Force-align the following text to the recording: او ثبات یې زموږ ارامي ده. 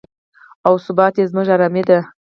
او 0.67 0.73
ثبات 0.85 1.13
یې 1.19 1.25
زموږ 1.31 1.47
ارامي 1.55 1.83
ده. 1.89 1.99